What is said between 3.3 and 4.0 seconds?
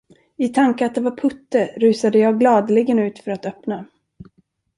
att öppna.